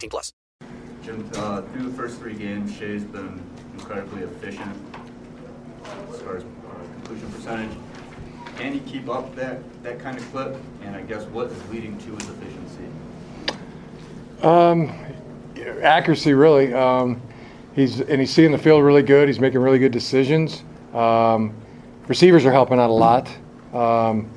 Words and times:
18 0.00 0.10
plus. 0.10 0.32
Jim, 1.02 1.30
uh, 1.34 1.60
through 1.60 1.90
the 1.90 1.96
first 1.96 2.18
three 2.18 2.34
games, 2.34 2.74
Shea's 2.74 3.04
been 3.04 3.42
incredibly 3.74 4.22
efficient 4.22 4.74
as 6.10 6.20
far 6.20 6.36
as 6.38 6.42
uh, 6.42 6.46
completion 6.94 7.30
percentage. 7.32 7.70
Can 8.56 8.72
he 8.72 8.80
keep 8.80 9.08
up 9.10 9.34
that, 9.36 9.58
that 9.82 9.98
kind 9.98 10.16
of 10.16 10.30
clip? 10.32 10.56
And 10.82 10.96
I 10.96 11.02
guess 11.02 11.24
what 11.24 11.48
is 11.48 11.68
leading 11.70 11.98
to 11.98 12.14
his 12.16 12.30
efficiency? 12.30 12.84
Um, 14.42 14.92
accuracy, 15.82 16.32
really. 16.32 16.72
Um, 16.72 17.20
he's 17.74 18.00
and 18.00 18.20
he's 18.20 18.32
seeing 18.32 18.52
the 18.52 18.58
field 18.58 18.82
really 18.82 19.02
good. 19.02 19.28
He's 19.28 19.40
making 19.40 19.60
really 19.60 19.78
good 19.78 19.92
decisions. 19.92 20.64
Um, 20.94 21.54
receivers 22.08 22.46
are 22.46 22.52
helping 22.52 22.78
out 22.78 22.90
a 22.90 22.92
lot. 22.92 23.28
Um, 23.74 24.30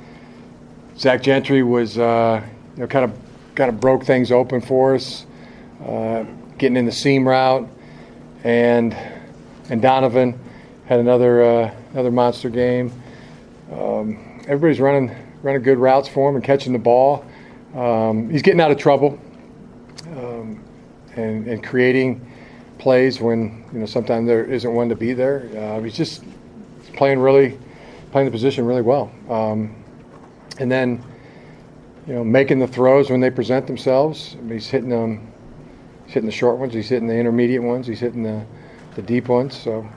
Zach 0.98 1.22
Gentry 1.22 1.64
was, 1.64 1.98
uh, 1.98 2.44
you 2.76 2.82
know, 2.82 2.88
kind 2.88 3.06
of 3.06 3.18
kind 3.56 3.70
of 3.70 3.80
broke 3.80 4.04
things 4.04 4.32
open 4.32 4.62
for 4.62 4.96
us, 4.96 5.26
uh, 5.86 6.26
getting 6.58 6.78
in 6.78 6.86
the 6.86 6.92
seam 6.92 7.28
route, 7.28 7.68
and 8.44 8.96
and 9.70 9.82
Donovan 9.82 10.40
had 10.86 11.00
another 11.00 11.44
uh, 11.44 11.76
another 11.94 12.12
monster 12.12 12.50
game. 12.50 12.92
Um, 13.72 14.42
everybody's 14.48 14.80
running 14.80 15.16
running 15.42 15.62
good 15.62 15.78
routes 15.78 16.08
for 16.08 16.30
him 16.30 16.36
and 16.36 16.44
catching 16.44 16.74
the 16.74 16.80
ball. 16.80 17.26
Um, 17.76 18.30
he's 18.30 18.42
getting 18.42 18.62
out 18.62 18.72
of 18.72 18.78
trouble 18.78 19.20
um, 20.12 20.64
and, 21.16 21.48
and 21.48 21.64
creating 21.64 22.26
plays 22.78 23.20
when 23.20 23.66
you 23.74 23.80
know 23.80 23.86
sometimes 23.86 24.28
there 24.28 24.46
isn't 24.46 24.74
one 24.74 24.90
to 24.90 24.96
be 24.96 25.14
there. 25.14 25.50
Uh, 25.56 25.82
he's 25.82 25.96
just 25.96 26.24
playing 26.96 27.20
really 27.20 27.58
playing 28.12 28.26
the 28.26 28.32
position 28.32 28.66
really 28.66 28.82
well, 28.82 29.12
um, 29.30 29.76
and 30.60 30.72
then 30.72 31.04
you 32.08 32.14
know 32.14 32.24
making 32.24 32.60
the 32.60 32.68
throws 32.68 33.10
when 33.10 33.20
they 33.20 33.32
present 33.32 33.66
themselves. 33.68 34.36
I 34.38 34.42
mean, 34.42 34.54
he's 34.54 34.68
hitting 34.68 34.90
them. 34.90 35.33
He's 36.14 36.18
hitting 36.18 36.30
the 36.30 36.32
short 36.32 36.60
ones. 36.60 36.76
He's 36.76 36.90
hitting 36.90 37.08
the 37.08 37.16
intermediate 37.16 37.64
ones. 37.64 37.88
He's 37.88 38.00
hitting 38.00 38.22
the 38.22 38.46
the 38.94 39.02
deep 39.02 39.30
ones. 39.30 39.58
So 39.58 39.90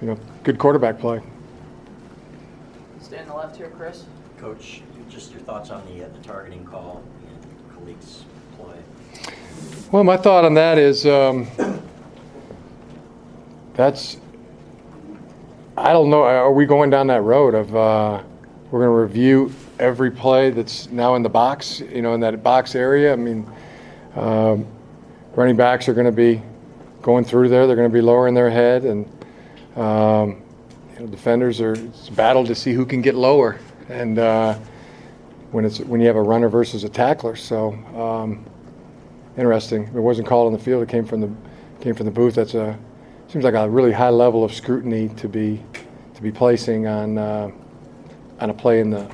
you 0.00 0.08
know, 0.08 0.18
good 0.42 0.58
quarterback 0.58 0.98
play. 0.98 1.22
Stay 3.00 3.20
on 3.20 3.28
the 3.28 3.34
left 3.34 3.54
here, 3.54 3.70
Chris. 3.78 4.06
Coach, 4.38 4.82
just 5.08 5.30
your 5.30 5.40
thoughts 5.42 5.70
on 5.70 5.86
the, 5.86 6.04
uh, 6.04 6.08
the 6.08 6.18
targeting 6.18 6.64
call 6.64 7.00
and 7.28 7.76
Khaleke's 7.76 8.24
play. 8.58 8.74
Well, 9.92 10.02
my 10.02 10.16
thought 10.16 10.44
on 10.44 10.54
that 10.54 10.78
is 10.78 11.06
um, 11.06 11.46
that's 13.74 14.16
I 15.76 15.92
don't 15.92 16.10
know. 16.10 16.24
Are 16.24 16.52
we 16.52 16.66
going 16.66 16.90
down 16.90 17.06
that 17.06 17.22
road 17.22 17.54
of 17.54 17.76
uh, 17.76 18.20
we're 18.72 18.80
going 18.80 18.90
to 18.90 19.14
review 19.14 19.54
every 19.78 20.10
play 20.10 20.50
that's 20.50 20.90
now 20.90 21.14
in 21.14 21.22
the 21.22 21.28
box? 21.28 21.78
You 21.78 22.02
know, 22.02 22.14
in 22.14 22.20
that 22.22 22.42
box 22.42 22.74
area. 22.74 23.12
I 23.12 23.16
mean, 23.16 23.48
um, 24.16 24.66
running 25.36 25.56
backs 25.56 25.88
are 25.88 25.94
going 25.94 26.06
to 26.06 26.12
be 26.12 26.42
going 27.02 27.24
through 27.24 27.48
there. 27.48 27.66
They're 27.66 27.76
going 27.76 27.90
to 27.90 27.92
be 27.92 28.00
lowering 28.00 28.34
their 28.34 28.50
head, 28.50 28.84
and 28.84 29.06
um, 29.76 30.42
you 30.94 31.00
know, 31.00 31.06
defenders 31.06 31.60
are 31.60 31.72
it's 31.72 32.08
a 32.08 32.12
battle 32.12 32.44
to 32.46 32.54
see 32.54 32.72
who 32.72 32.86
can 32.86 33.02
get 33.02 33.14
lower. 33.14 33.58
And 33.88 34.18
uh, 34.18 34.58
when 35.50 35.64
it's 35.64 35.80
when 35.80 36.00
you 36.00 36.06
have 36.06 36.16
a 36.16 36.22
runner 36.22 36.48
versus 36.48 36.84
a 36.84 36.88
tackler, 36.88 37.36
so 37.36 37.72
um, 37.96 38.44
interesting. 39.36 39.84
It 39.84 40.00
wasn't 40.00 40.28
called 40.28 40.46
on 40.46 40.52
the 40.52 40.58
field. 40.58 40.82
It 40.82 40.88
came 40.88 41.04
from 41.04 41.20
the 41.20 41.30
came 41.80 41.94
from 41.94 42.06
the 42.06 42.12
booth. 42.12 42.34
That's 42.34 42.54
a 42.54 42.78
seems 43.28 43.44
like 43.44 43.54
a 43.54 43.68
really 43.68 43.92
high 43.92 44.10
level 44.10 44.44
of 44.44 44.52
scrutiny 44.52 45.08
to 45.10 45.28
be 45.28 45.62
to 46.14 46.22
be 46.22 46.30
placing 46.30 46.86
on 46.86 47.18
uh, 47.18 47.50
on 48.40 48.50
a 48.50 48.54
play 48.54 48.80
in 48.80 48.90
the 48.90 49.10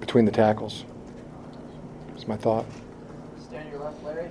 between 0.00 0.24
the 0.24 0.32
tackles. 0.32 0.84
That's 2.08 2.28
my 2.28 2.36
thought. 2.36 2.66
Stay 3.42 3.58
on 3.58 3.68
your 3.70 3.80
left, 3.80 4.02
Larry. 4.04 4.28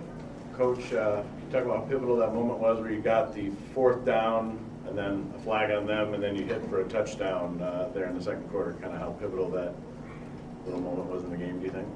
Coach, 0.58 0.94
uh, 0.94 1.24
you 1.46 1.52
talk 1.52 1.66
about 1.66 1.78
how 1.80 1.86
pivotal 1.86 2.16
that 2.18 2.34
moment 2.34 2.60
was 2.60 2.80
where 2.80 2.92
you 2.92 3.02
got 3.02 3.34
the 3.34 3.50
fourth 3.74 4.06
down 4.06 4.60
and 4.88 4.96
then 4.98 5.32
a 5.36 5.40
flag 5.40 5.72
on 5.72 5.88
them 5.88 6.14
and 6.14 6.22
then 6.22 6.36
you 6.36 6.44
hit 6.46 6.62
for 6.70 6.82
a 6.82 6.88
touchdown 6.88 7.60
uh, 7.62 7.90
there 7.94 8.06
in 8.08 8.16
the 8.18 8.24
second 8.24 8.48
quarter. 8.52 8.74
Kind 8.74 8.94
of 8.94 9.00
how 9.00 9.12
pivotal 9.14 9.50
that 9.52 9.74
little 10.66 10.82
moment 10.82 11.10
was 11.10 11.24
in 11.24 11.32
the 11.32 11.38
game, 11.38 11.60
do 11.60 11.66
you 11.66 11.72
think? 11.72 11.88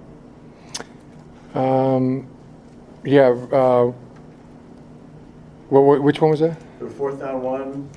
Um, 1.55 2.27
yeah. 3.05 3.27
Uh, 3.29 3.91
wh- 5.69 5.97
wh- 5.99 6.03
which 6.03 6.19
one 6.21 6.31
was 6.31 6.39
that? 6.39 6.57
The 6.79 6.89
fourth 6.89 7.19
down 7.19 7.41
one, 7.43 7.89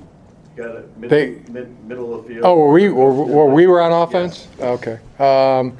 got 0.55 0.75
it 0.75 0.97
mid, 0.97 1.09
They- 1.09 1.41
mid, 1.51 1.83
middle 1.85 2.13
of 2.13 2.23
the 2.27 2.33
field. 2.35 2.45
Oh, 2.45 2.55
were 2.55 2.71
we 2.71 2.89
were, 2.89 3.11
were 3.11 3.45
we 3.53 3.65
were 3.67 3.81
on 3.81 3.91
offense? 3.91 4.47
Okay. 4.59 4.99
Um, 5.17 5.75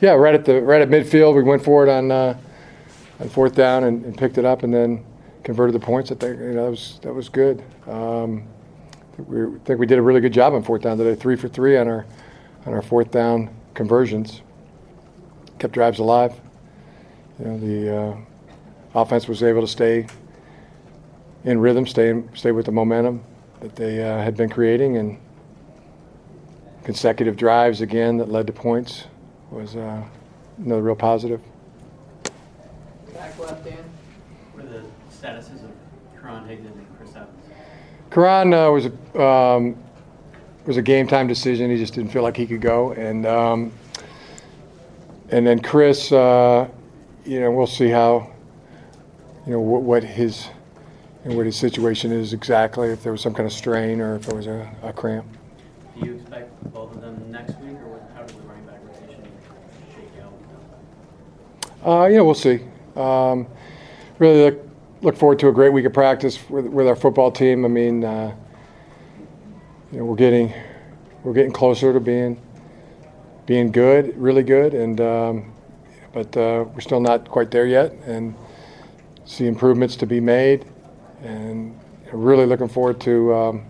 yeah, 0.00 0.12
right 0.12 0.34
at 0.34 0.44
the 0.44 0.60
right 0.62 0.80
at 0.80 0.88
midfield, 0.88 1.34
we 1.36 1.42
went 1.42 1.62
for 1.62 1.86
it 1.86 1.90
on 1.90 2.10
uh, 2.10 2.36
on 3.20 3.28
fourth 3.28 3.54
down 3.54 3.84
and, 3.84 4.04
and 4.04 4.16
picked 4.16 4.38
it 4.38 4.44
up, 4.44 4.62
and 4.62 4.72
then 4.72 5.04
converted 5.42 5.74
the 5.74 5.84
points. 5.84 6.10
I 6.10 6.14
think 6.14 6.38
you 6.38 6.52
know 6.52 6.64
that 6.64 6.70
was 6.70 6.98
that 7.02 7.14
was 7.14 7.28
good. 7.28 7.62
Um, 7.86 8.44
we 9.18 9.58
think 9.60 9.78
we 9.78 9.86
did 9.86 9.98
a 9.98 10.02
really 10.02 10.20
good 10.20 10.32
job 10.32 10.54
on 10.54 10.62
fourth 10.62 10.82
down 10.82 10.98
today. 10.98 11.14
Three 11.14 11.36
for 11.36 11.48
three 11.48 11.76
on 11.76 11.88
our 11.88 12.06
on 12.66 12.72
our 12.72 12.82
fourth 12.82 13.10
down 13.10 13.50
conversions. 13.74 14.42
Kept 15.58 15.74
drives 15.74 15.98
alive. 15.98 16.34
You 17.38 17.44
know 17.46 17.58
the 17.58 17.96
uh, 17.96 18.16
offense 19.00 19.28
was 19.28 19.42
able 19.42 19.60
to 19.60 19.68
stay 19.68 20.06
in 21.44 21.58
rhythm, 21.58 21.86
stay 21.86 22.10
in, 22.10 22.28
stay 22.34 22.52
with 22.52 22.66
the 22.66 22.72
momentum 22.72 23.22
that 23.60 23.76
they 23.76 24.02
uh, 24.02 24.18
had 24.18 24.36
been 24.36 24.48
creating, 24.48 24.96
and 24.96 25.18
consecutive 26.84 27.36
drives 27.36 27.80
again 27.82 28.16
that 28.16 28.30
led 28.30 28.46
to 28.46 28.52
points 28.52 29.04
was 29.50 29.76
uh, 29.76 30.02
another 30.58 30.82
real 30.82 30.94
positive. 30.94 31.40
Back 33.20 33.38
left, 33.38 33.64
Dan. 33.66 33.76
What 34.54 34.64
are 34.64 34.68
the 34.68 34.82
statuses 35.12 35.62
of 35.62 35.70
Karan 36.18 36.42
Higdon 36.44 36.72
and 36.72 36.86
Chris 36.96 37.10
Evans? 37.10 37.28
Karan 38.10 38.54
uh, 38.54 38.70
was 38.70 38.86
a 38.86 39.22
um, 39.22 39.76
was 40.64 40.78
a 40.78 40.82
game 40.82 41.06
time 41.06 41.26
decision. 41.26 41.70
He 41.70 41.76
just 41.76 41.92
didn't 41.92 42.12
feel 42.12 42.22
like 42.22 42.34
he 42.34 42.46
could 42.46 42.62
go, 42.62 42.92
and 42.92 43.26
um, 43.26 43.72
and 45.28 45.46
then 45.46 45.60
Chris, 45.60 46.10
uh, 46.12 46.66
you 47.26 47.40
know, 47.40 47.50
we'll 47.50 47.66
see 47.66 47.90
how 47.90 48.32
you 49.44 49.52
know 49.52 49.60
what, 49.60 49.82
what 49.82 50.02
his 50.02 50.48
you 51.22 51.32
know, 51.32 51.36
what 51.36 51.44
his 51.44 51.56
situation 51.56 52.12
is 52.12 52.32
exactly. 52.32 52.88
If 52.88 53.02
there 53.02 53.12
was 53.12 53.20
some 53.20 53.34
kind 53.34 53.46
of 53.46 53.52
strain 53.52 54.00
or 54.00 54.16
if 54.16 54.28
it 54.28 54.34
was 54.34 54.46
a, 54.46 54.66
a 54.82 54.94
cramp. 54.94 55.26
Do 56.00 56.06
you 56.06 56.14
expect 56.14 56.72
both 56.72 56.94
of 56.94 57.02
them 57.02 57.30
next 57.30 57.58
week, 57.58 57.76
or 57.82 57.98
what, 57.98 58.10
how 58.14 58.22
does 58.22 58.34
the 58.34 58.42
running 58.44 58.64
back 58.64 58.78
rotation 58.82 59.22
shake 59.94 60.24
out? 61.84 61.86
Uh, 61.86 62.06
yeah, 62.06 62.22
we'll 62.22 62.32
see. 62.32 62.60
Um, 63.00 63.46
really 64.18 64.42
look, 64.44 64.68
look 65.02 65.16
forward 65.16 65.38
to 65.40 65.48
a 65.48 65.52
great 65.52 65.72
week 65.72 65.86
of 65.86 65.92
practice 65.92 66.38
with, 66.50 66.66
with 66.66 66.86
our 66.86 66.96
football 66.96 67.30
team. 67.30 67.64
I 67.64 67.68
mean, 67.68 68.04
uh, 68.04 68.34
you 69.92 69.98
know, 69.98 70.04
we're 70.04 70.16
getting 70.16 70.52
we're 71.24 71.32
getting 71.32 71.52
closer 71.52 71.92
to 71.92 72.00
being 72.00 72.40
being 73.46 73.72
good, 73.72 74.16
really 74.16 74.42
good, 74.42 74.74
and 74.74 75.00
um, 75.00 75.52
but 76.12 76.36
uh, 76.36 76.64
we're 76.72 76.80
still 76.80 77.00
not 77.00 77.28
quite 77.28 77.50
there 77.50 77.66
yet, 77.66 77.92
and 78.06 78.34
see 79.24 79.46
improvements 79.46 79.96
to 79.96 80.06
be 80.06 80.20
made, 80.20 80.64
and 81.22 81.78
really 82.12 82.46
looking 82.46 82.68
forward 82.68 83.00
to 83.00 83.34
um, 83.34 83.64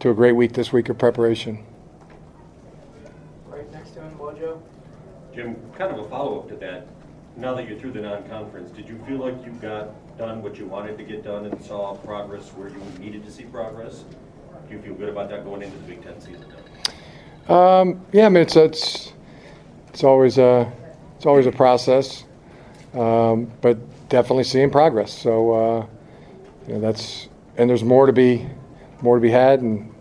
to 0.00 0.10
a 0.10 0.14
great 0.14 0.32
week 0.32 0.52
this 0.52 0.72
week 0.72 0.88
of 0.90 0.98
preparation. 0.98 1.64
Right 3.46 3.70
next 3.72 3.90
to 3.92 4.02
him, 4.02 4.16
Wojo. 4.18 4.60
Jim, 5.34 5.56
kind 5.76 5.92
of 5.92 6.04
a 6.04 6.08
follow-up 6.08 6.48
to 6.50 6.56
that. 6.56 6.86
Now 7.36 7.54
that 7.54 7.68
you're 7.68 7.78
through 7.78 7.92
the 7.92 8.00
non-conference, 8.00 8.70
did 8.76 8.88
you 8.88 8.96
feel 9.06 9.18
like 9.18 9.44
you 9.44 9.50
got 9.52 10.16
done 10.16 10.40
what 10.40 10.56
you 10.56 10.66
wanted 10.66 10.96
to 10.98 11.04
get 11.04 11.24
done 11.24 11.46
and 11.46 11.64
saw 11.64 11.94
progress 11.96 12.50
where 12.50 12.68
you 12.68 12.80
needed 13.00 13.24
to 13.24 13.30
see 13.30 13.42
progress? 13.42 14.04
Do 14.68 14.74
you 14.74 14.80
feel 14.80 14.94
good 14.94 15.08
about 15.08 15.30
that 15.30 15.44
going 15.44 15.62
into 15.62 15.76
the 15.78 15.82
Big 15.82 16.02
Ten 16.02 16.20
season? 16.20 16.44
Um, 17.48 18.06
yeah, 18.12 18.26
I 18.26 18.28
mean 18.28 18.42
it's 18.42 18.56
it's 18.56 19.12
it's 19.88 20.04
always 20.04 20.38
a 20.38 20.72
it's 21.16 21.26
always 21.26 21.46
a 21.46 21.52
process, 21.52 22.24
um, 22.94 23.50
but 23.60 23.78
definitely 24.08 24.44
seeing 24.44 24.70
progress. 24.70 25.12
So 25.12 25.52
uh, 25.52 25.86
you 26.68 26.74
know 26.74 26.80
that's 26.80 27.28
and 27.56 27.68
there's 27.68 27.84
more 27.84 28.06
to 28.06 28.12
be 28.12 28.46
more 29.02 29.16
to 29.16 29.20
be 29.20 29.30
had, 29.30 29.60
and 29.60 29.92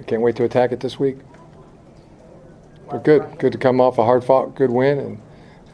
I 0.00 0.02
can't 0.04 0.22
wait 0.22 0.36
to 0.36 0.44
attack 0.44 0.72
it 0.72 0.80
this 0.80 0.98
week. 0.98 1.18
But 2.90 3.04
good, 3.04 3.38
good 3.38 3.52
to 3.52 3.58
come 3.58 3.80
off 3.80 3.98
a 3.98 4.04
hard 4.04 4.24
fought 4.24 4.54
good 4.54 4.70
win 4.70 4.98
and 4.98 5.20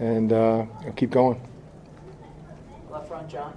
and 0.00 0.33
uh, 0.33 0.67
keep 0.97 1.11
going. 1.11 1.41
Left 2.91 3.09
front, 3.09 3.29
John. 3.29 3.56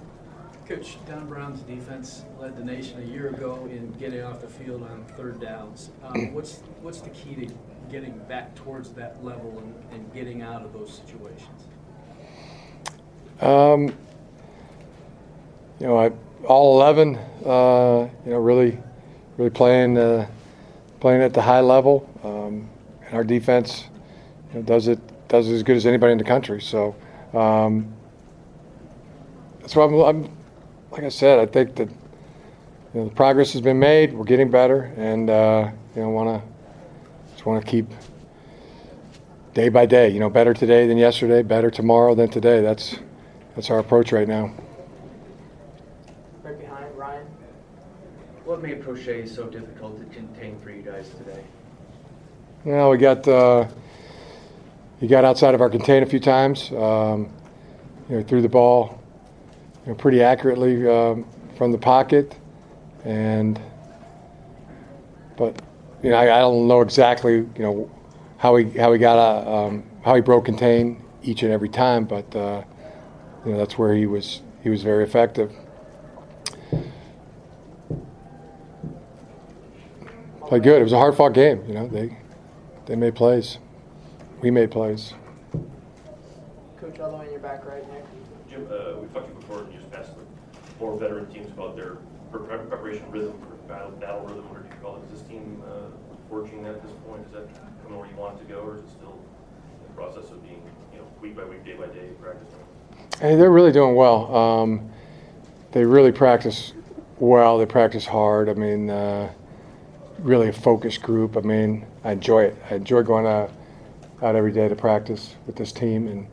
Coach, 0.68 0.96
Don 1.06 1.26
Brown's 1.26 1.60
defense 1.62 2.24
led 2.38 2.56
the 2.56 2.64
nation 2.64 3.02
a 3.02 3.04
year 3.04 3.28
ago 3.28 3.68
in 3.70 3.90
getting 3.98 4.22
off 4.22 4.40
the 4.40 4.48
field 4.48 4.82
on 4.84 5.04
third 5.16 5.40
downs. 5.40 5.90
Um, 6.04 6.32
what's 6.32 6.60
what's 6.80 7.00
the 7.00 7.10
key 7.10 7.34
to 7.34 7.54
getting 7.90 8.16
back 8.28 8.54
towards 8.54 8.90
that 8.90 9.22
level 9.24 9.58
and, 9.58 9.74
and 9.92 10.14
getting 10.14 10.40
out 10.40 10.62
of 10.62 10.72
those 10.72 11.00
situations? 11.04 11.66
Um, 13.40 13.88
you 15.80 15.88
know, 15.88 15.98
I, 15.98 16.12
all 16.46 16.80
11, 16.80 17.16
uh, 17.44 18.08
you 18.24 18.30
know, 18.30 18.38
really, 18.38 18.78
really 19.36 19.50
playing, 19.50 19.98
uh, 19.98 20.28
playing 21.00 21.22
at 21.22 21.34
the 21.34 21.42
high 21.42 21.60
level. 21.60 22.08
Um, 22.22 22.70
and 23.04 23.14
our 23.14 23.24
defense 23.24 23.88
you 24.52 24.60
know, 24.60 24.62
does 24.62 24.86
it 24.86 25.00
does 25.32 25.48
as 25.48 25.62
good 25.62 25.76
as 25.76 25.86
anybody 25.86 26.12
in 26.12 26.18
the 26.18 26.24
country. 26.24 26.60
So 26.60 26.94
um, 27.32 27.90
that's 29.60 29.74
why 29.74 29.84
I'm, 29.84 29.94
I'm, 29.94 30.36
like 30.90 31.04
I 31.04 31.08
said, 31.08 31.38
I 31.38 31.46
think 31.46 31.74
that 31.76 31.88
you 31.88 33.00
know, 33.00 33.08
the 33.08 33.14
progress 33.14 33.52
has 33.54 33.62
been 33.62 33.78
made. 33.78 34.12
We're 34.12 34.24
getting 34.24 34.50
better, 34.50 34.92
and 34.98 35.30
uh, 35.30 35.70
you 35.96 36.02
know, 36.02 36.10
want 36.10 36.28
to 36.28 37.32
just 37.32 37.46
want 37.46 37.64
to 37.64 37.70
keep 37.70 37.86
day 39.54 39.70
by 39.70 39.86
day. 39.86 40.10
You 40.10 40.20
know, 40.20 40.28
better 40.28 40.52
today 40.52 40.86
than 40.86 40.98
yesterday, 40.98 41.42
better 41.42 41.70
tomorrow 41.70 42.14
than 42.14 42.28
today. 42.28 42.60
That's 42.60 42.96
that's 43.56 43.70
our 43.70 43.78
approach 43.78 44.12
right 44.12 44.28
now. 44.28 44.52
Right 46.42 46.60
behind, 46.60 46.94
Ryan. 46.94 47.26
What 48.44 48.60
made 48.60 48.82
Prochet 48.82 49.30
so 49.30 49.46
difficult 49.46 49.98
to 49.98 50.04
contain 50.14 50.58
for 50.58 50.70
you 50.70 50.82
guys 50.82 51.08
today? 51.08 51.42
Well, 52.64 52.90
we 52.90 52.98
got 52.98 53.26
uh, 53.26 53.66
he 55.02 55.08
got 55.08 55.24
outside 55.24 55.52
of 55.52 55.60
our 55.60 55.68
contain 55.68 56.04
a 56.04 56.06
few 56.06 56.20
times. 56.20 56.70
Um, 56.70 57.28
you 58.08 58.18
know, 58.18 58.22
threw 58.22 58.40
the 58.40 58.48
ball 58.48 59.02
you 59.84 59.90
know, 59.90 59.96
pretty 59.96 60.22
accurately 60.22 60.88
um, 60.88 61.26
from 61.58 61.72
the 61.72 61.78
pocket, 61.78 62.36
and 63.04 63.60
but 65.36 65.60
you 66.04 66.10
know, 66.10 66.16
I, 66.16 66.36
I, 66.36 66.38
don't 66.38 66.68
know 66.68 66.82
exactly 66.82 67.34
you 67.34 67.50
know 67.58 67.90
how 68.38 68.54
he 68.54 68.70
how 68.78 68.92
he 68.92 68.98
got 69.00 69.18
uh, 69.18 69.66
um, 69.66 69.82
how 70.04 70.14
he 70.14 70.20
broke 70.20 70.44
contain 70.44 71.02
each 71.24 71.42
and 71.42 71.50
every 71.50 71.68
time, 71.68 72.04
but 72.04 72.36
uh, 72.36 72.62
you 73.44 73.52
know 73.52 73.58
that's 73.58 73.76
where 73.76 73.96
he 73.96 74.06
was 74.06 74.40
he 74.62 74.70
was 74.70 74.84
very 74.84 75.02
effective. 75.02 75.52
Played 80.46 80.62
good. 80.62 80.80
It 80.80 80.84
was 80.84 80.92
a 80.92 80.98
hard 80.98 81.16
fought 81.16 81.32
game. 81.32 81.64
You 81.66 81.74
know 81.74 81.88
they 81.88 82.16
they 82.86 82.94
made 82.94 83.16
plays. 83.16 83.58
We 84.42 84.50
made 84.50 84.72
plays. 84.72 85.14
Coach, 86.80 86.98
all 86.98 87.12
the 87.12 87.16
way 87.16 87.26
in 87.26 87.30
your 87.30 87.40
back 87.40 87.64
right, 87.64 87.88
Nick. 87.92 88.04
Jim, 88.50 88.66
uh, 88.68 88.98
we've 88.98 89.12
talked 89.14 89.28
to 89.28 89.34
you 89.34 89.40
before, 89.40 89.60
and 89.60 89.72
you 89.72 89.78
just 89.78 89.94
asked 89.94 90.16
the 90.16 90.24
four 90.80 90.98
veteran 90.98 91.32
teams 91.32 91.48
about 91.52 91.76
their 91.76 91.98
preparation 92.32 93.08
rhythm, 93.12 93.40
or 93.48 93.56
battle, 93.68 93.92
battle 93.92 94.22
rhythm, 94.22 94.48
whatever 94.48 94.66
you 94.66 94.82
call 94.82 94.96
it. 94.96 95.04
Is 95.04 95.20
this 95.20 95.28
team 95.28 95.62
uh, 95.64 95.96
forging 96.28 96.64
that 96.64 96.74
at 96.74 96.82
this 96.82 96.90
point? 97.06 97.24
Is 97.24 97.32
that 97.34 97.48
coming 97.84 98.00
where 98.00 98.08
you 98.08 98.16
want 98.16 98.40
it 98.40 98.42
to 98.42 98.52
go, 98.52 98.62
or 98.62 98.78
is 98.78 98.82
it 98.82 98.90
still 98.90 99.16
in 99.80 99.86
the 99.86 99.94
process 99.94 100.28
of 100.32 100.42
being, 100.42 100.60
you 100.92 100.98
know, 100.98 101.06
week 101.20 101.36
by 101.36 101.44
week, 101.44 101.64
day 101.64 101.74
by 101.74 101.86
day 101.86 102.08
practicing? 102.20 102.58
Hey, 103.20 103.36
they're 103.36 103.52
really 103.52 103.70
doing 103.70 103.94
well. 103.94 104.34
Um, 104.34 104.90
they 105.70 105.84
really 105.84 106.10
practice 106.10 106.72
well. 107.20 107.58
They 107.58 107.66
practice 107.66 108.06
hard. 108.06 108.48
I 108.48 108.54
mean, 108.54 108.90
uh, 108.90 109.32
really 110.18 110.48
a 110.48 110.52
focused 110.52 111.00
group. 111.00 111.36
I 111.36 111.42
mean, 111.42 111.86
I 112.02 112.10
enjoy 112.10 112.42
it. 112.46 112.56
I 112.68 112.74
enjoy 112.74 113.04
going 113.04 113.26
out, 113.26 113.52
out 114.22 114.36
every 114.36 114.52
day 114.52 114.68
to 114.68 114.76
practice 114.76 115.34
with 115.46 115.56
this 115.56 115.72
team 115.72 116.06
and 116.06 116.26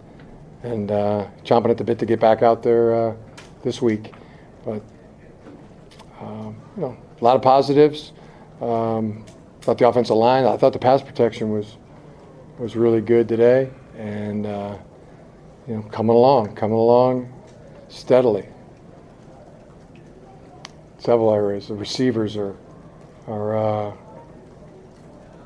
and 0.62 0.92
uh, 0.92 1.26
chomping 1.44 1.70
at 1.70 1.78
the 1.78 1.84
bit 1.84 2.00
to 2.00 2.06
get 2.06 2.20
back 2.20 2.42
out 2.42 2.62
there 2.64 2.94
uh, 2.94 3.16
this 3.64 3.82
week. 3.82 4.14
But 4.66 4.84
um, 6.20 6.58
you 6.76 6.82
know, 6.82 6.98
a 7.20 7.24
lot 7.24 7.36
of 7.36 7.42
positives. 7.42 8.12
Um, 8.62 9.26
thought 9.62 9.78
the 9.78 9.88
offensive 9.88 10.16
line. 10.16 10.46
I 10.46 10.58
thought 10.58 10.74
the 10.74 10.80
pass 10.80 11.02
protection 11.02 11.52
was 11.52 11.78
was 12.58 12.76
really 12.76 13.02
good 13.02 13.28
today, 13.28 13.70
and 13.98 14.46
uh, 14.46 14.78
you 15.68 15.76
know, 15.76 15.82
coming 15.84 16.16
along, 16.16 16.56
coming 16.56 16.78
along 16.78 17.32
steadily. 17.88 18.46
Several 20.98 21.34
areas. 21.34 21.68
The 21.68 21.76
receivers 21.76 22.36
are 22.36 22.58
are 23.28 23.58
uh, 23.58 23.96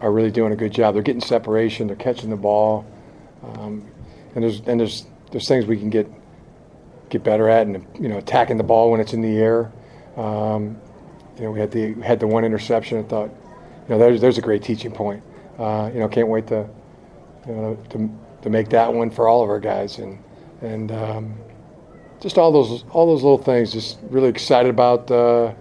are 0.04 0.12
really 0.12 0.32
doing 0.32 0.52
a 0.52 0.56
good 0.56 0.74
job. 0.74 0.94
They're 0.94 1.02
getting 1.02 1.22
separation. 1.22 1.88
They're 1.88 1.96
catching 1.96 2.30
the 2.30 2.36
ball, 2.36 2.86
um, 3.42 3.88
and 4.36 4.44
there's 4.44 4.60
and 4.68 4.78
there's 4.80 5.06
there's 5.32 5.48
things 5.48 5.66
we 5.66 5.78
can 5.78 5.90
get 5.90 6.08
get 7.10 7.24
better 7.24 7.48
at, 7.48 7.66
and 7.66 7.88
you 8.00 8.10
know, 8.10 8.18
attacking 8.18 8.58
the 8.58 8.64
ball 8.64 8.92
when 8.92 9.00
it's 9.00 9.14
in 9.14 9.22
the 9.22 9.38
air. 9.38 9.72
Um, 10.18 10.78
you 11.38 11.44
know, 11.44 11.52
we 11.52 11.60
had 11.60 11.72
the 11.72 11.94
had 12.02 12.20
the 12.20 12.28
one 12.28 12.44
interception. 12.44 13.00
I 13.00 13.04
thought, 13.04 13.30
you 13.30 13.90
know, 13.90 13.98
there's 13.98 14.20
there's 14.20 14.38
a 14.38 14.42
great 14.42 14.62
teaching 14.62 14.92
point. 14.92 15.24
Uh, 15.58 15.90
you 15.94 16.02
know, 16.02 16.10
can't 16.10 16.28
wait 16.28 16.48
to 16.48 16.68
you 17.48 17.54
know 17.54 17.78
to 17.92 18.10
to 18.42 18.50
make 18.50 18.70
that 18.70 18.94
one 18.94 19.10
for 19.10 19.30
all 19.30 19.42
of 19.42 19.50
our 19.50 19.60
guys, 19.62 20.00
and 20.00 20.22
and 20.62 20.92
um, 20.92 21.34
just 22.20 22.38
all 22.38 22.52
those 22.52 22.84
all 22.90 23.08
those 23.08 23.24
little 23.24 23.38
things. 23.38 23.72
Just 23.72 24.00
really 24.10 24.30
excited 24.30 24.70
about. 24.70 25.10
Uh, 25.10 25.54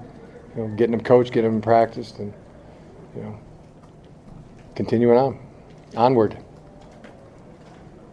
you 0.57 0.63
know, 0.63 0.69
getting 0.77 0.91
them 0.91 1.01
coached, 1.01 1.33
getting 1.33 1.51
them 1.51 1.63
practiced, 1.63 2.19
and 2.19 2.33
you 3.17 3.23
know, 3.23 3.39
continuing 4.83 5.17
on, 5.17 5.39
onward. 5.97 6.33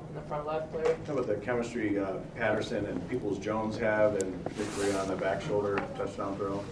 In 0.09 0.13
the 0.13 0.21
front 0.21 0.45
left, 0.45 0.71
Larry. 0.75 0.95
How 1.07 1.13
about 1.13 1.25
the 1.25 1.33
chemistry 1.37 1.97
uh, 1.97 2.17
Patterson 2.35 2.85
and 2.85 3.09
Peoples 3.09 3.39
Jones 3.39 3.75
have, 3.79 4.13
and 4.21 4.43
particularly 4.43 4.95
on 4.95 5.07
the 5.07 5.15
back 5.15 5.41
shoulder 5.41 5.83
touchdown 5.97 6.35
throw? 6.35 6.63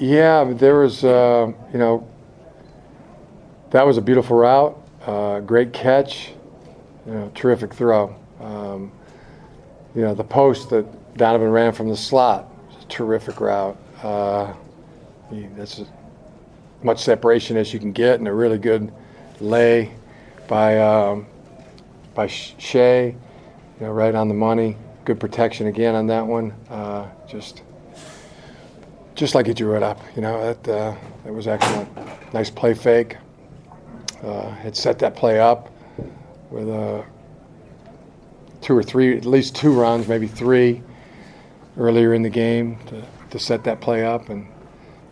Yeah, 0.00 0.52
there 0.54 0.80
was, 0.80 1.04
uh, 1.04 1.52
you 1.72 1.78
know, 1.78 2.08
that 3.70 3.86
was 3.86 3.96
a 3.96 4.02
beautiful 4.02 4.36
route, 4.36 4.76
uh, 5.06 5.38
great 5.38 5.72
catch, 5.72 6.32
you 7.06 7.12
know, 7.12 7.30
terrific 7.36 7.72
throw. 7.72 8.12
Um, 8.40 8.90
you 9.94 10.02
know, 10.02 10.14
the 10.14 10.24
post 10.24 10.68
that 10.70 11.16
Donovan 11.16 11.50
ran 11.50 11.72
from 11.72 11.88
the 11.90 11.96
slot 11.96 12.50
terrific 12.88 13.40
route. 13.40 13.76
Uh, 14.02 14.52
that's 15.56 15.78
a, 15.78 15.86
much 16.82 17.02
separation 17.02 17.56
as 17.56 17.72
you 17.72 17.80
can 17.80 17.92
get, 17.92 18.18
and 18.18 18.28
a 18.28 18.32
really 18.32 18.58
good 18.58 18.92
lay 19.40 19.92
by 20.48 20.78
um, 20.78 21.26
by 22.14 22.26
Shea, 22.26 23.08
you 23.08 23.86
know, 23.86 23.92
right 23.92 24.14
on 24.14 24.28
the 24.28 24.34
money. 24.34 24.76
Good 25.04 25.20
protection 25.20 25.66
again 25.66 25.94
on 25.94 26.06
that 26.08 26.26
one. 26.26 26.52
Uh, 26.68 27.08
just 27.28 27.62
just 29.14 29.34
like 29.34 29.46
he 29.46 29.54
drew 29.54 29.76
it 29.76 29.82
up. 29.82 30.00
You 30.16 30.22
know, 30.22 30.42
that 30.42 30.68
uh, 30.68 30.96
that 31.24 31.32
was 31.32 31.46
excellent. 31.46 31.88
Nice 32.32 32.50
play 32.50 32.74
fake. 32.74 33.16
Uh, 34.22 34.50
had 34.50 34.76
set 34.76 34.98
that 34.98 35.16
play 35.16 35.40
up 35.40 35.70
with 36.50 36.68
a 36.68 37.04
two 38.60 38.76
or 38.76 38.82
three, 38.82 39.16
at 39.16 39.24
least 39.24 39.56
two 39.56 39.72
runs, 39.72 40.06
maybe 40.08 40.26
three 40.26 40.82
earlier 41.78 42.12
in 42.12 42.22
the 42.22 42.30
game 42.30 42.78
to, 42.86 43.02
to 43.30 43.38
set 43.38 43.64
that 43.64 43.80
play 43.80 44.04
up 44.04 44.28
and 44.28 44.46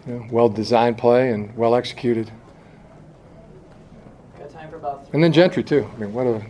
you 0.09 0.15
know, 0.15 0.27
well 0.31 0.49
designed 0.49 0.97
play 0.97 1.31
and 1.31 1.55
well 1.55 1.75
executed. 1.75 2.31
Got 4.39 4.51
time 4.51 4.71
for 4.71 4.77
about 4.77 5.07
And 5.13 5.23
then 5.23 5.33
Gentry 5.33 5.63
too. 5.63 5.89
I 5.95 5.99
mean, 5.99 6.13
what 6.15 6.27
a, 6.27 6.43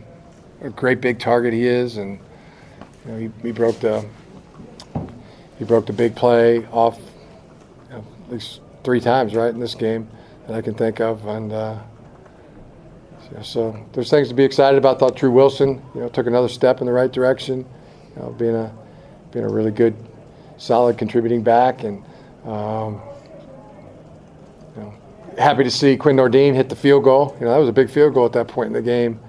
a 0.62 0.70
great 0.70 1.00
big 1.00 1.18
target 1.18 1.52
he 1.52 1.66
is, 1.66 1.96
and 1.96 2.20
you 3.04 3.10
know, 3.10 3.18
he, 3.18 3.30
he 3.42 3.52
broke 3.52 3.80
the 3.80 4.06
he 5.58 5.64
broke 5.64 5.86
the 5.86 5.92
big 5.92 6.14
play 6.14 6.64
off 6.66 6.98
you 7.88 7.96
know, 7.96 8.04
at 8.26 8.32
least 8.32 8.60
three 8.84 9.00
times, 9.00 9.34
right, 9.34 9.52
in 9.52 9.58
this 9.58 9.74
game 9.74 10.08
that 10.46 10.56
I 10.56 10.62
can 10.62 10.74
think 10.74 11.00
of, 11.00 11.26
and. 11.26 11.52
Uh, 11.52 11.78
so 13.42 13.78
there's 13.92 14.08
things 14.08 14.28
to 14.28 14.34
be 14.34 14.42
excited 14.42 14.78
about. 14.78 14.98
Thought 14.98 15.14
Tru 15.14 15.30
Wilson, 15.30 15.82
you 15.94 16.00
know, 16.00 16.08
took 16.08 16.26
another 16.26 16.48
step 16.48 16.80
in 16.80 16.86
the 16.86 16.92
right 16.94 17.12
direction, 17.12 17.66
you 18.16 18.22
know, 18.22 18.30
being 18.30 18.54
a 18.54 18.72
being 19.32 19.44
a 19.44 19.48
really 19.48 19.70
good, 19.70 19.94
solid 20.56 20.96
contributing 20.96 21.42
back, 21.42 21.84
and 21.84 22.02
um, 22.46 23.02
happy 25.38 25.64
to 25.64 25.70
see 25.70 25.96
Quinn 25.96 26.16
Nordin 26.16 26.54
hit 26.54 26.68
the 26.68 26.76
field 26.76 27.04
goal. 27.04 27.36
You 27.38 27.46
know, 27.46 27.52
that 27.52 27.58
was 27.58 27.68
a 27.68 27.72
big 27.72 27.88
field 27.88 28.14
goal 28.14 28.26
at 28.26 28.32
that 28.32 28.48
point 28.48 28.68
in 28.68 28.72
the 28.72 28.82
game. 28.82 29.20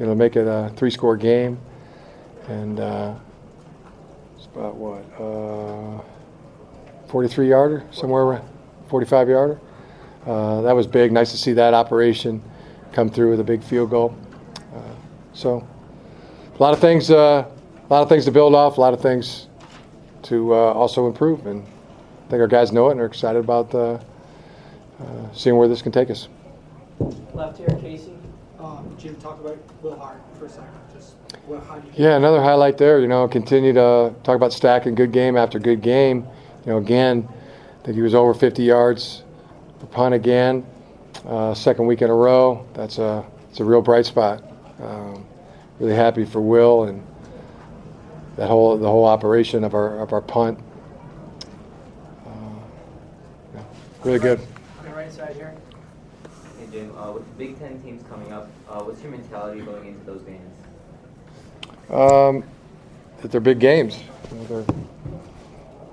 You 0.00 0.06
know, 0.06 0.14
make 0.14 0.36
it 0.36 0.46
a 0.46 0.72
three-score 0.76 1.16
game, 1.16 1.58
and 2.46 2.78
uh, 2.78 3.14
it's 4.36 4.46
about 4.46 4.76
what, 4.76 5.04
uh, 5.20 6.00
43 7.08 7.48
yarder, 7.48 7.84
somewhere 7.90 8.22
around 8.22 8.48
45 8.88 9.28
yarder. 9.28 9.60
Uh, 10.24 10.60
that 10.60 10.72
was 10.72 10.86
big. 10.86 11.10
Nice 11.10 11.32
to 11.32 11.36
see 11.36 11.52
that 11.54 11.74
operation 11.74 12.42
come 12.92 13.10
through 13.10 13.30
with 13.30 13.40
a 13.40 13.44
big 13.44 13.62
field 13.62 13.90
goal. 13.90 14.16
Uh, 14.74 14.80
so, 15.32 15.66
a 16.54 16.62
lot 16.62 16.72
of 16.72 16.80
things, 16.80 17.10
uh, 17.10 17.44
a 17.44 17.92
lot 17.92 18.02
of 18.02 18.08
things 18.08 18.24
to 18.26 18.30
build 18.30 18.54
off, 18.54 18.78
a 18.78 18.80
lot 18.80 18.94
of 18.94 19.00
things 19.00 19.48
to 20.22 20.54
uh, 20.54 20.56
also 20.56 21.08
improve, 21.08 21.46
and 21.46 21.64
I 22.26 22.30
think 22.30 22.40
our 22.40 22.46
guys 22.46 22.72
know 22.72 22.88
it 22.88 22.92
and 22.92 23.00
are 23.00 23.06
excited 23.06 23.40
about 23.40 23.70
uh, 25.00 25.32
seeing 25.32 25.56
where 25.56 25.68
this 25.68 25.82
can 25.82 25.92
take 25.92 26.10
us. 26.10 26.28
Left 27.34 27.58
here, 27.58 27.68
Casey. 27.80 28.12
Um, 28.58 28.96
Jim, 28.98 29.14
talk 29.16 29.40
about 29.40 29.56
Will 29.82 29.96
Hart 29.96 30.20
for 30.38 30.46
a 30.46 30.48
second. 30.48 30.68
Just 30.92 31.14
what, 31.46 31.62
how 31.64 31.78
do 31.78 31.86
you 31.86 32.04
Yeah, 32.04 32.16
another 32.16 32.42
highlight 32.42 32.76
there. 32.76 33.00
You 33.00 33.06
know, 33.06 33.28
continue 33.28 33.72
to 33.72 34.14
talk 34.24 34.34
about 34.34 34.52
stacking 34.52 34.96
good 34.96 35.12
game 35.12 35.36
after 35.36 35.60
good 35.60 35.80
game. 35.80 36.26
You 36.64 36.72
know, 36.72 36.78
again, 36.78 37.28
I 37.28 37.84
think 37.84 37.94
he 37.94 38.02
was 38.02 38.14
over 38.14 38.34
50 38.34 38.62
yards 38.64 39.22
per 39.78 39.86
punt 39.86 40.14
again. 40.14 40.66
Uh, 41.24 41.54
second 41.54 41.86
week 41.86 42.02
in 42.02 42.10
a 42.10 42.14
row. 42.14 42.66
That's 42.74 42.98
a 42.98 43.24
it's 43.50 43.60
a 43.60 43.64
real 43.64 43.82
bright 43.82 44.06
spot. 44.06 44.42
Um, 44.82 45.24
really 45.78 45.94
happy 45.94 46.24
for 46.24 46.40
Will 46.40 46.84
and 46.84 47.04
that 48.36 48.48
whole 48.48 48.76
the 48.76 48.88
whole 48.88 49.06
operation 49.06 49.64
of 49.64 49.74
our 49.74 50.00
of 50.00 50.12
our 50.12 50.20
punt. 50.20 50.58
Uh, 52.26 52.30
yeah, 53.54 53.62
really 54.04 54.18
good. 54.18 54.40
Okay, 54.80 54.92
right 54.92 55.12
side 55.12 55.34
here. 55.34 55.54
Uh, 56.78 57.12
with 57.12 57.24
the 57.24 57.44
Big 57.44 57.58
Ten 57.58 57.80
teams 57.82 58.02
coming 58.08 58.32
up, 58.32 58.48
uh, 58.68 58.82
what's 58.82 59.02
your 59.02 59.10
mentality 59.10 59.60
going 59.62 59.88
into 59.88 60.04
those 60.04 60.22
games? 60.22 60.54
Um, 61.90 62.44
that 63.20 63.32
they're 63.32 63.40
big 63.40 63.58
games. 63.58 63.98
You 64.30 64.36
know, 64.36 64.44
they're, 64.44 64.74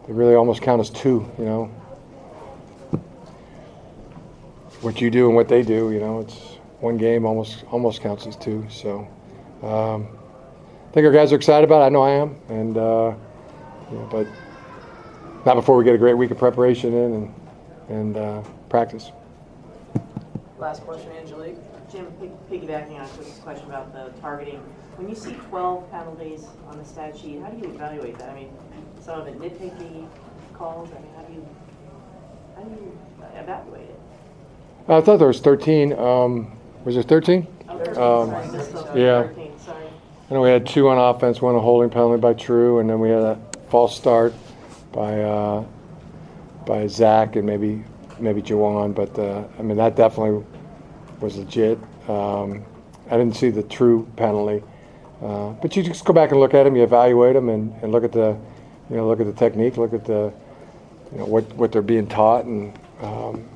they 0.06 0.14
really 0.14 0.36
almost 0.36 0.62
count 0.62 0.80
as 0.80 0.90
two. 0.90 1.30
You 1.40 1.46
know, 1.46 1.66
what 4.82 5.02
you 5.02 5.10
do 5.10 5.26
and 5.28 5.36
what 5.36 5.48
they 5.48 5.64
do. 5.64 5.92
You 5.92 6.00
know, 6.00 6.20
it's 6.20 6.36
one 6.82 6.98
game 6.98 7.26
almost 7.26 7.64
almost 7.72 8.02
counts 8.02 8.28
as 8.28 8.36
two. 8.36 8.66
So 8.70 9.08
um, 9.64 10.08
I 10.90 10.94
think 10.94 11.06
our 11.06 11.12
guys 11.12 11.34
are 11.34 11.36
excited 11.36 11.64
about 11.64 11.82
it. 11.82 11.86
I 11.86 11.90
know 11.90 12.04
I 12.04 12.12
am, 12.12 12.36
and 12.50 12.78
uh, 12.78 13.16
you 13.90 13.98
know, 13.98 14.08
but 14.12 14.28
not 15.46 15.56
before 15.56 15.78
we 15.78 15.84
get 15.84 15.96
a 15.96 15.98
great 15.98 16.14
week 16.16 16.30
of 16.30 16.38
preparation 16.38 16.94
in 16.94 17.14
and 17.14 17.34
and 17.90 18.18
uh, 18.18 18.44
practice. 18.70 19.12
Last 20.66 20.82
question, 20.82 21.12
Angelique. 21.12 21.58
Jim, 21.92 22.08
piggybacking 22.50 23.00
on 23.00 23.08
Chris's 23.10 23.38
question 23.38 23.68
about 23.68 23.94
the 23.94 24.20
targeting, 24.20 24.58
when 24.96 25.08
you 25.08 25.14
see 25.14 25.34
12 25.50 25.92
penalties 25.92 26.48
on 26.68 26.80
the 26.80 26.84
stat 26.84 27.16
sheet, 27.16 27.40
how 27.40 27.50
do 27.50 27.58
you 27.60 27.72
evaluate 27.72 28.18
that? 28.18 28.32
I 28.32 28.34
mean, 28.34 28.50
some 29.00 29.22
of 29.22 29.28
it 29.28 29.40
nitpicky 29.40 30.08
calls, 30.56 30.90
I 30.90 30.94
mean, 31.02 31.12
how 31.16 31.22
do 31.22 31.34
you, 31.34 31.48
how 32.56 32.64
do 32.64 32.72
you 32.72 32.98
evaluate 33.36 33.90
it? 33.92 34.00
I 34.88 35.02
thought 35.02 35.18
there 35.18 35.28
was 35.28 35.40
13. 35.40 35.94
Um, 35.94 36.58
was 36.84 36.96
there 36.96 37.04
13? 37.04 37.46
Oh, 37.70 37.78
13, 37.78 37.90
Um, 37.90 37.96
sorry, 38.30 38.48
this 38.48 38.68
is 38.70 38.74
yeah. 38.96 39.22
13, 39.22 39.60
sorry. 39.60 39.86
I 40.32 40.34
know 40.34 40.42
we 40.42 40.50
had 40.50 40.66
two 40.66 40.90
on 40.90 40.98
offense, 40.98 41.44
one 41.44 41.54
a 41.54 41.60
holding 41.60 41.92
penalty 41.92 42.20
by 42.20 42.34
Tru, 42.34 42.80
and 42.80 42.90
then 42.90 43.00
we 43.00 43.10
had 43.10 43.22
a 43.22 43.40
false 43.70 43.96
start 43.96 44.34
by 44.92 45.22
uh, 45.22 45.64
by 46.66 46.88
Zach 46.88 47.36
and 47.36 47.46
maybe 47.46 47.84
maybe 48.20 48.42
Juwann. 48.42 48.96
But 48.96 49.20
uh, 49.20 49.44
I 49.60 49.62
mean 49.62 49.78
that 49.78 49.96
definitely 49.96 50.44
was 51.26 51.38
legit. 51.38 51.78
Um, 52.08 52.64
I 53.10 53.18
didn't 53.18 53.36
see 53.36 53.50
the 53.50 53.64
Tru 53.64 54.06
penalty, 54.16 54.64
uh, 55.22 55.50
but 55.62 55.76
you 55.76 55.84
just 55.84 56.06
go 56.06 56.14
back 56.14 56.32
and 56.32 56.40
look 56.40 56.54
at 56.54 56.64
them, 56.64 56.76
you 56.76 56.84
evaluate 56.84 57.34
them, 57.34 57.50
and, 57.50 57.74
and 57.82 57.92
look 57.92 58.04
at 58.04 58.12
the 58.12 58.38
you 58.90 58.96
know 58.96 59.08
look 59.08 59.20
at 59.20 59.26
the 59.26 59.34
technique, 59.34 59.78
look 59.78 59.94
at 59.94 60.06
the 60.06 60.32
you 61.12 61.18
know 61.18 61.26
what 61.26 61.52
what 61.56 61.72
they're 61.72 61.82
being 61.82 62.08
taught, 62.08 62.46
and 62.46 62.78
um, 63.02 63.48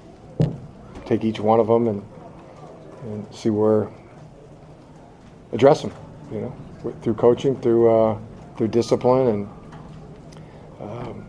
take 1.06 1.24
each 1.24 1.40
one 1.40 1.60
of 1.60 1.68
them 1.68 1.88
and 1.88 2.04
and 3.04 3.34
see 3.34 3.50
where 3.50 3.90
address 5.54 5.82
them, 5.82 5.92
you 6.32 6.42
know, 6.42 6.94
through 7.02 7.16
coaching, 7.16 7.60
through 7.62 7.90
uh, 7.90 8.18
through 8.58 8.68
discipline, 8.68 9.28
and 9.28 9.50
um, 10.82 11.26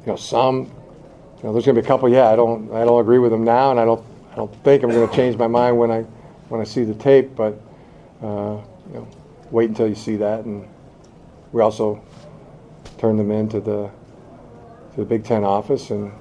you 0.00 0.12
know, 0.12 0.16
some, 0.16 0.58
you 0.58 1.44
know, 1.44 1.52
there's 1.52 1.64
going 1.64 1.74
to 1.76 1.80
be 1.80 1.84
a 1.84 1.88
couple. 1.88 2.08
Yeah, 2.08 2.28
I 2.28 2.36
don't, 2.36 2.70
I 2.72 2.84
don't 2.84 3.00
agree 3.00 3.18
with 3.18 3.30
them 3.30 3.44
now, 3.44 3.70
and 3.70 3.80
I 3.80 3.84
don't, 3.84 4.04
I 4.34 4.36
don't 4.36 4.54
think 4.64 4.82
I'm 4.82 4.90
going 4.90 5.08
to 5.08 5.14
change 5.16 5.36
my 5.36 5.46
mind 5.46 5.78
when 5.78 5.90
I 5.90 6.02
when 6.48 6.60
I 6.60 6.64
see 6.64 6.84
the 6.84 6.94
tape. 6.94 7.34
But 7.36 7.54
uh, 8.20 8.60
you 8.88 8.94
know, 8.94 9.08
wait 9.50 9.68
until 9.70 9.88
you 9.88 9.94
see 9.94 10.16
that, 10.16 10.44
and 10.44 10.68
we 11.52 11.62
also 11.62 12.02
turn 12.98 13.16
them 13.16 13.30
into 13.30 13.60
the 13.60 13.90
to 14.92 14.96
the 14.96 15.04
Big 15.04 15.24
Ten 15.24 15.44
office 15.44 15.90
and 15.90 16.12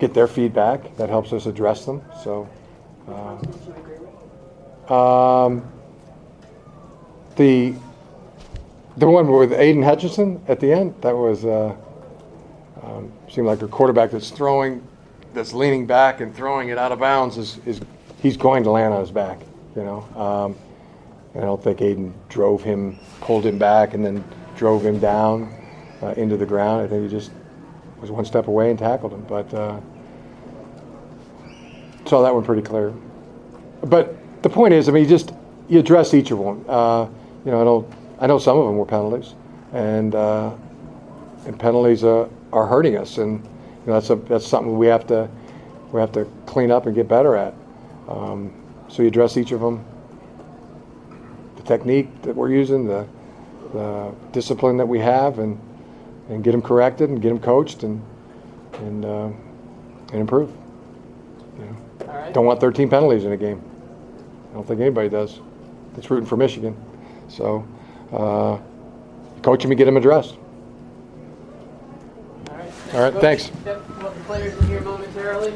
get 0.00 0.12
their 0.12 0.26
feedback. 0.26 0.96
That 0.96 1.08
helps 1.08 1.32
us 1.32 1.46
address 1.46 1.86
them. 1.86 2.02
So. 2.24 2.48
Um, 3.08 3.40
um, 4.90 5.72
the 7.36 7.74
the 8.96 9.08
one 9.08 9.30
with 9.30 9.52
Aidan 9.52 9.82
Hutchinson 9.82 10.42
at 10.48 10.60
the 10.60 10.72
end 10.72 10.94
that 11.00 11.16
was 11.16 11.44
uh, 11.44 11.74
um, 12.82 13.12
seemed 13.28 13.46
like 13.46 13.62
a 13.62 13.68
quarterback 13.68 14.10
that's 14.10 14.30
throwing, 14.30 14.86
that's 15.34 15.52
leaning 15.52 15.86
back 15.86 16.20
and 16.20 16.34
throwing 16.34 16.68
it 16.68 16.78
out 16.78 16.92
of 16.92 16.98
bounds 16.98 17.36
is, 17.36 17.58
is 17.66 17.80
he's 18.22 18.36
going 18.36 18.62
to 18.64 18.70
land 18.70 18.92
on 18.92 19.00
his 19.00 19.10
back, 19.10 19.40
you 19.76 19.82
know. 19.82 20.00
Um, 20.16 20.56
I 21.34 21.44
don't 21.44 21.62
think 21.62 21.80
Aidan 21.80 22.12
drove 22.28 22.62
him, 22.62 22.98
pulled 23.20 23.46
him 23.46 23.58
back, 23.58 23.94
and 23.94 24.04
then 24.04 24.24
drove 24.56 24.84
him 24.84 24.98
down 24.98 25.54
uh, 26.02 26.08
into 26.16 26.36
the 26.36 26.46
ground. 26.46 26.82
I 26.82 26.88
think 26.88 27.04
he 27.04 27.08
just 27.08 27.30
was 28.00 28.10
one 28.10 28.24
step 28.24 28.48
away 28.48 28.70
and 28.70 28.78
tackled 28.78 29.12
him. 29.12 29.24
But 29.28 29.52
uh, 29.54 29.80
saw 32.06 32.22
that 32.22 32.34
one 32.34 32.44
pretty 32.44 32.62
clear. 32.62 32.92
But 33.82 34.16
the 34.42 34.50
point 34.50 34.74
is, 34.74 34.88
I 34.88 34.92
mean, 34.92 35.04
you 35.04 35.08
just 35.08 35.32
you 35.68 35.78
address 35.78 36.14
each 36.14 36.32
of 36.32 36.38
them. 36.38 36.64
Uh, 36.68 37.06
you 37.44 37.52
know, 37.52 37.60
I 37.60 37.64
know 37.64 37.88
I 38.20 38.26
know 38.26 38.38
some 38.38 38.58
of 38.58 38.66
them 38.66 38.76
were 38.76 38.86
penalties, 38.86 39.34
and 39.72 40.14
uh, 40.14 40.52
and 41.46 41.58
penalties 41.58 42.02
uh, 42.02 42.28
are 42.52 42.66
hurting 42.66 42.96
us, 42.96 43.18
and 43.18 43.46
know 43.86 43.94
that's 43.94 44.10
a 44.10 44.16
that's 44.16 44.46
something 44.46 44.76
we 44.76 44.86
have 44.86 45.06
to 45.08 45.28
we 45.92 46.00
have 46.00 46.12
to 46.12 46.24
clean 46.46 46.70
up 46.70 46.86
and 46.86 46.94
get 46.94 47.08
better 47.08 47.36
at. 47.36 47.54
Um, 48.08 48.52
so 48.88 49.02
you 49.02 49.08
address 49.08 49.36
each 49.36 49.52
of 49.52 49.60
them. 49.60 49.84
The 51.56 51.62
technique 51.62 52.22
that 52.22 52.34
we're 52.34 52.50
using, 52.50 52.86
the 52.86 53.06
the 53.72 54.12
discipline 54.32 54.76
that 54.78 54.86
we 54.86 54.98
have, 54.98 55.38
and 55.38 55.58
and 56.28 56.44
get 56.44 56.52
them 56.52 56.62
corrected 56.62 57.10
and 57.10 57.20
get 57.20 57.28
them 57.28 57.40
coached 57.40 57.82
and 57.82 58.02
and 58.74 59.04
uh, 59.04 59.30
and 60.12 60.20
improve. 60.20 60.50
You 61.58 61.64
know. 61.64 61.76
All 62.08 62.16
right. 62.16 62.32
Don't 62.32 62.46
want 62.46 62.60
13 62.60 62.88
penalties 62.88 63.24
in 63.24 63.32
a 63.32 63.36
game. 63.36 63.62
I 64.50 64.54
don't 64.54 64.66
think 64.66 64.80
anybody 64.80 65.08
does. 65.08 65.40
That's 65.94 66.10
rooting 66.10 66.26
for 66.26 66.36
Michigan. 66.36 66.76
So, 67.28 67.66
uh, 68.12 68.58
coach 69.42 69.62
them 69.62 69.70
and 69.70 69.78
get 69.78 69.84
them 69.84 69.96
addressed. 69.96 70.36
All 72.92 73.00
right. 73.00 73.14
Thanks. 73.14 73.50
Players 74.26 74.56
in 74.58 74.66
here 74.66 74.80
momentarily. 74.80 75.54